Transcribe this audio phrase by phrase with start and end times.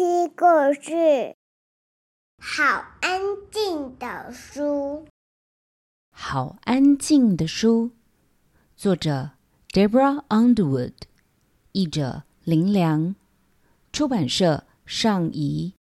[0.00, 0.46] 听故
[0.80, 1.36] 事。
[2.42, 5.04] 好安静的书。
[6.10, 7.90] 好安静的书。
[8.74, 9.32] 作者
[9.68, 10.94] ：Deborah Underwood，
[11.72, 13.14] 译者：林良，
[13.92, 15.74] 出版社：上谊。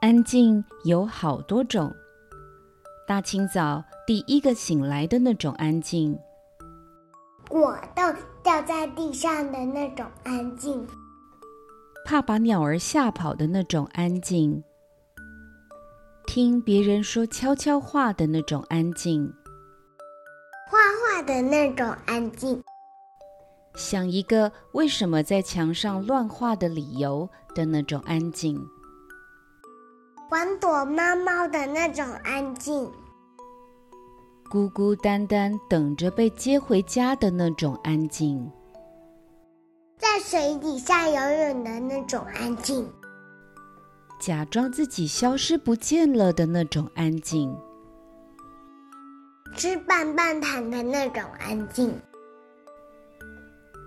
[0.00, 1.92] 安静有好多种。
[3.04, 6.16] 大清早第一个醒来的那种安静。
[7.48, 8.14] 果冻
[8.48, 10.86] 掉在地上的那种安静，
[12.06, 14.64] 怕把鸟儿吓跑的那种安静，
[16.26, 19.30] 听别人说悄悄话的那种安静，
[20.66, 22.64] 画画的那种安静，
[23.74, 28.58] 想一个为什么在墙上乱画的理由的那种安静，
[30.30, 32.90] 玩躲猫猫的那种安静。
[34.50, 38.50] 孤孤单单等着被接回家的那种安静，
[39.98, 42.90] 在水底下游泳的那种安静，
[44.18, 47.54] 假装自己消失不见了的那种安静，
[49.54, 51.94] 吃棒棒糖的那种安静，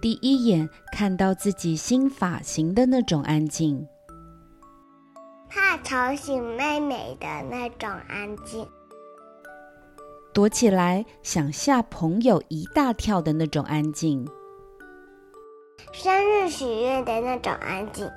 [0.00, 3.84] 第一眼看到自己新发型的那种安静，
[5.48, 8.64] 怕吵醒妹妹的那种安静。
[10.34, 14.28] 躲起来想吓朋友一大跳的那种安静，
[15.92, 18.10] 生日许愿的那种安静，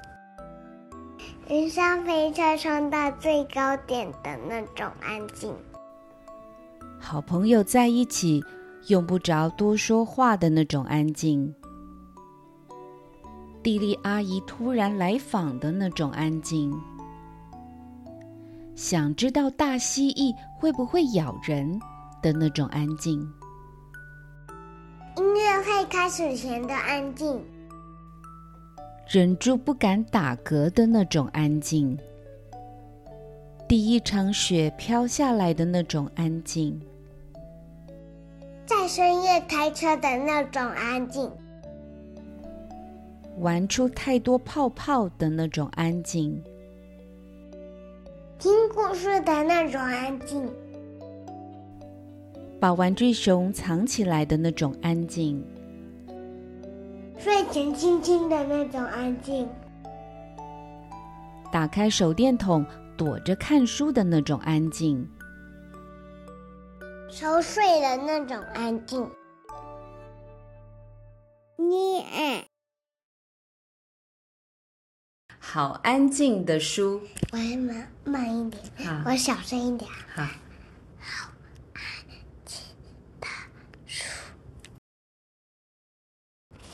[1.48, 5.54] 云霄飞车冲到最高点的那种安静，
[7.00, 8.44] 好朋友在一起
[8.88, 11.54] 用不着多说话的那种安静，
[13.62, 16.73] 地利阿姨突然来访的那种安静，
[18.73, 21.80] 想知道大蜥蜴会不会咬人
[22.22, 23.20] 的那种安静，
[25.16, 27.44] 音乐会开始前的安静，
[29.08, 31.98] 忍住不敢打嗝的那种安静，
[33.68, 36.80] 第一场雪飘下来的那种安静，
[38.66, 41.32] 在深夜开车的那种安静，
[43.39, 46.44] 玩出太多泡泡的那种安静，
[48.39, 50.52] 听故事的那种安静。
[52.60, 55.45] 把玩具熊藏起来的那种安静，
[57.20, 59.48] 睡前轻轻的那种安静，
[61.52, 62.66] 打开手电筒
[62.98, 65.08] 躲着看书的那种安静，
[67.10, 69.08] 熟睡的那种安静。
[71.58, 72.44] 念，
[75.38, 77.00] 好安静的书。
[77.32, 78.62] 我还慢慢一点，
[79.06, 79.90] 我小声一点。
[80.16, 80.23] 好。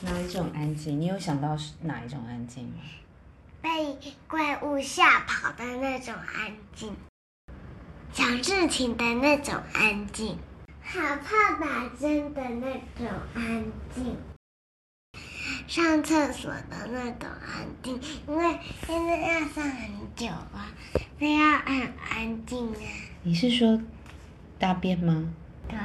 [0.04, 1.00] 哪一种安静？
[1.00, 2.74] 你有想到是哪一种安静吗？
[3.62, 3.98] 被
[4.28, 6.94] 怪物吓跑的那种安静，
[8.12, 10.36] 讲事情的那种安静，
[10.82, 13.64] 好怕打针的那种安
[13.94, 14.16] 静，
[15.66, 17.98] 上厕所的那种安静，
[18.28, 20.68] 因为现在要上很久啊，
[21.18, 22.80] 非要很安静啊。
[23.22, 23.80] 你是说
[24.58, 25.32] 大便吗？
[25.66, 25.78] 对。